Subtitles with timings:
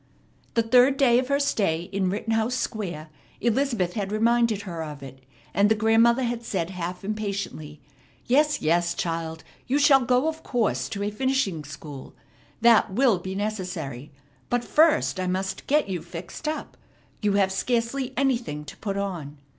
[0.55, 3.09] The third day of her stay in Rittenhouse Square,
[3.39, 7.81] Elizabeth had reminded her of it, and the grandmother had said half impatiently:
[8.25, 12.15] "Yes, yes, child; you shall go of course to a finishing school.
[12.61, 14.09] That will be necessary.
[14.49, 16.77] But first I must get you fixed up.
[17.21, 19.37] You have scarcely anything to put on."